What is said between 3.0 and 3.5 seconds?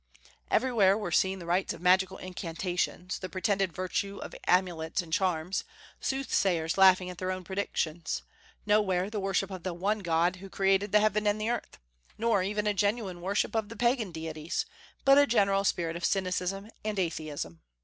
the